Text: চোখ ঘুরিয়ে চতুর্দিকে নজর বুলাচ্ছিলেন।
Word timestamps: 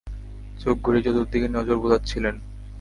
চোখ 0.61 0.75
ঘুরিয়ে 0.83 1.05
চতুর্দিকে 1.05 1.47
নজর 1.47 1.77
বুলাচ্ছিলেন। 1.77 2.35